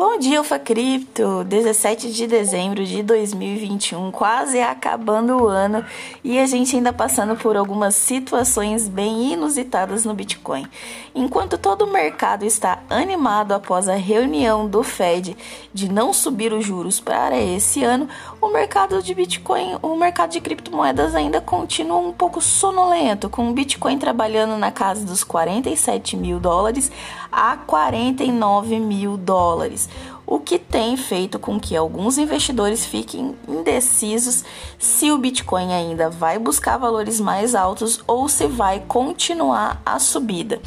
Bom 0.00 0.16
dia, 0.16 0.38
Alfa 0.38 0.58
Cripto! 0.58 1.44
17 1.44 2.10
de 2.10 2.26
dezembro 2.26 2.86
de 2.86 3.02
2021, 3.02 4.10
quase 4.10 4.58
acabando 4.58 5.36
o 5.36 5.46
ano 5.46 5.84
e 6.24 6.38
a 6.38 6.46
gente 6.46 6.74
ainda 6.74 6.90
passando 6.90 7.36
por 7.36 7.54
algumas 7.54 7.96
situações 7.96 8.88
bem 8.88 9.34
inusitadas 9.34 10.06
no 10.06 10.14
Bitcoin. 10.14 10.66
Enquanto 11.14 11.58
todo 11.58 11.84
o 11.84 11.92
mercado 11.92 12.46
está 12.46 12.78
animado 12.88 13.52
após 13.52 13.90
a 13.90 13.94
reunião 13.94 14.66
do 14.66 14.82
Fed 14.82 15.36
de 15.74 15.92
não 15.92 16.14
subir 16.14 16.50
os 16.54 16.64
juros 16.64 16.98
para 16.98 17.38
esse 17.38 17.84
ano, 17.84 18.08
o 18.40 18.48
mercado 18.48 19.02
de 19.02 19.12
Bitcoin, 19.12 19.76
o 19.82 19.94
mercado 19.96 20.30
de 20.30 20.40
criptomoedas 20.40 21.14
ainda 21.14 21.42
continua 21.42 21.98
um 21.98 22.12
pouco 22.12 22.40
sonolento, 22.40 23.28
com 23.28 23.50
o 23.50 23.52
Bitcoin 23.52 23.98
trabalhando 23.98 24.56
na 24.56 24.72
casa 24.72 25.04
dos 25.04 25.22
47 25.22 26.16
mil 26.16 26.40
dólares 26.40 26.90
a 27.30 27.54
49 27.58 28.80
mil 28.80 29.18
dólares 29.18 29.89
o 30.26 30.38
que 30.38 30.58
tem 30.58 30.96
feito 30.96 31.38
com 31.38 31.58
que 31.58 31.76
alguns 31.76 32.18
investidores 32.18 32.86
fiquem 32.86 33.34
indecisos 33.48 34.44
se 34.78 35.10
o 35.10 35.18
Bitcoin 35.18 35.72
ainda 35.72 36.08
vai 36.08 36.38
buscar 36.38 36.76
valores 36.76 37.20
mais 37.20 37.54
altos 37.54 38.00
ou 38.06 38.28
se 38.28 38.46
vai 38.46 38.80
continuar 38.86 39.82
a 39.84 39.98
subida. 39.98 40.60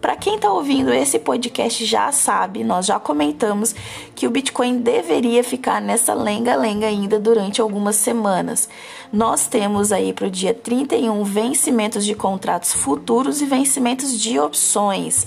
Para 0.00 0.16
quem 0.16 0.36
está 0.36 0.50
ouvindo 0.50 0.94
esse 0.94 1.18
podcast 1.18 1.84
já 1.84 2.10
sabe, 2.10 2.64
nós 2.64 2.86
já 2.86 2.98
comentamos 2.98 3.74
que 4.14 4.26
o 4.26 4.30
Bitcoin 4.30 4.78
deveria 4.78 5.44
ficar 5.44 5.78
nessa 5.78 6.14
lenga-lenga 6.14 6.86
ainda 6.86 7.20
durante 7.20 7.60
algumas 7.60 7.96
semanas. 7.96 8.66
Nós 9.12 9.46
temos 9.46 9.92
aí 9.92 10.14
para 10.14 10.26
o 10.26 10.30
dia 10.30 10.54
31 10.54 11.22
vencimentos 11.22 12.06
de 12.06 12.14
contratos 12.14 12.72
futuros 12.72 13.42
e 13.42 13.44
vencimentos 13.44 14.18
de 14.18 14.38
opções. 14.38 15.26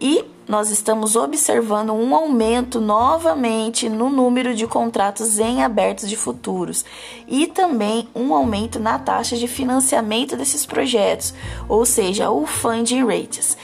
E 0.00 0.24
nós 0.46 0.70
estamos 0.70 1.16
observando 1.16 1.92
um 1.92 2.14
aumento 2.14 2.80
novamente 2.80 3.88
no 3.88 4.10
número 4.10 4.54
de 4.54 4.66
contratos 4.66 5.38
em 5.38 5.62
abertos 5.62 6.08
de 6.08 6.16
futuros 6.16 6.84
e 7.26 7.46
também 7.46 8.08
um 8.14 8.34
aumento 8.34 8.78
na 8.78 8.98
taxa 8.98 9.36
de 9.36 9.48
financiamento 9.48 10.36
desses 10.36 10.66
projetos, 10.66 11.34
ou 11.68 11.86
seja, 11.86 12.30
o 12.30 12.46
funding 12.46 13.04
rates. 13.06 13.56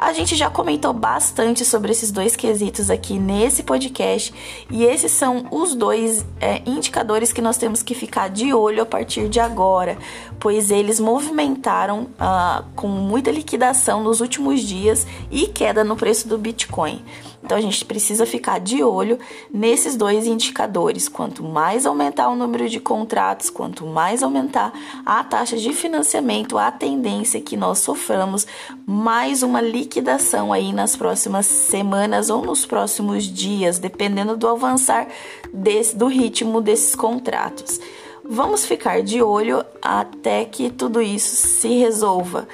A 0.00 0.14
gente 0.14 0.34
já 0.34 0.48
comentou 0.48 0.94
bastante 0.94 1.62
sobre 1.62 1.92
esses 1.92 2.10
dois 2.10 2.34
quesitos 2.34 2.88
aqui 2.88 3.18
nesse 3.18 3.62
podcast 3.62 4.32
e 4.70 4.82
esses 4.82 5.12
são 5.12 5.46
os 5.50 5.74
dois 5.74 6.24
é, 6.40 6.62
indicadores 6.64 7.34
que 7.34 7.42
nós 7.42 7.58
temos 7.58 7.82
que 7.82 7.94
ficar 7.94 8.30
de 8.30 8.54
olho 8.54 8.82
a 8.82 8.86
partir 8.86 9.28
de 9.28 9.38
agora, 9.38 9.98
pois 10.38 10.70
eles 10.70 10.98
movimentaram 10.98 12.08
ah, 12.18 12.64
com 12.74 12.88
muita 12.88 13.30
liquidação 13.30 14.02
nos 14.02 14.22
últimos 14.22 14.62
dias 14.62 15.06
e 15.30 15.46
queda 15.46 15.84
no 15.84 15.94
preço 15.94 16.26
do 16.26 16.38
Bitcoin. 16.38 17.04
Então 17.42 17.56
a 17.56 17.60
gente 17.60 17.84
precisa 17.84 18.26
ficar 18.26 18.60
de 18.60 18.82
olho 18.82 19.18
nesses 19.52 19.96
dois 19.96 20.26
indicadores. 20.26 21.08
Quanto 21.08 21.42
mais 21.42 21.86
aumentar 21.86 22.28
o 22.28 22.36
número 22.36 22.68
de 22.68 22.78
contratos, 22.78 23.48
quanto 23.48 23.86
mais 23.86 24.22
aumentar 24.22 24.72
a 25.04 25.24
taxa 25.24 25.56
de 25.56 25.72
financiamento, 25.72 26.58
a 26.58 26.70
tendência 26.70 27.40
que 27.40 27.56
nós 27.56 27.78
soframos 27.78 28.46
mais 28.86 29.42
uma 29.42 29.60
liquidação 29.90 30.52
aí 30.52 30.72
nas 30.72 30.94
próximas 30.94 31.46
semanas 31.46 32.30
ou 32.30 32.42
nos 32.44 32.64
próximos 32.64 33.24
dias, 33.24 33.80
dependendo 33.80 34.36
do 34.36 34.46
avançar 34.46 35.08
desse, 35.52 35.96
do 35.96 36.06
ritmo 36.06 36.60
desses 36.60 36.94
contratos. 36.94 37.80
Vamos 38.24 38.64
ficar 38.64 39.02
de 39.02 39.20
olho 39.20 39.64
até 39.82 40.44
que 40.44 40.70
tudo 40.70 41.02
isso 41.02 41.34
se 41.34 41.76
resolva. 41.80 42.46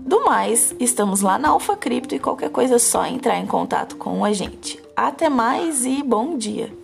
Do 0.00 0.26
mais, 0.26 0.74
estamos 0.78 1.22
lá 1.22 1.38
na 1.38 1.48
Alfa 1.48 1.74
Cripto 1.74 2.14
e 2.14 2.18
qualquer 2.18 2.50
coisa 2.50 2.74
é 2.74 2.78
só 2.78 3.06
entrar 3.06 3.38
em 3.38 3.46
contato 3.46 3.96
com 3.96 4.22
a 4.22 4.32
gente. 4.34 4.78
Até 4.94 5.30
mais 5.30 5.86
e 5.86 6.02
bom 6.02 6.36
dia! 6.36 6.81